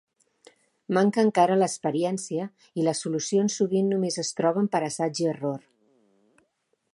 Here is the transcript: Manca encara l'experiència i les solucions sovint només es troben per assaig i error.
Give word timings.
Manca 0.97 1.25
encara 1.27 1.57
l'experiència 1.63 2.47
i 2.83 2.87
les 2.87 3.03
solucions 3.05 3.59
sovint 3.61 3.93
només 3.93 4.19
es 4.25 4.33
troben 4.41 4.71
per 4.77 4.83
assaig 4.89 5.23
i 5.27 5.31
error. 5.35 5.61